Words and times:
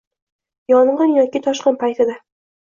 Yong‘in 0.73 1.13
yoki 1.17 1.43
toshqin 1.49 1.79
paytida 1.85 2.19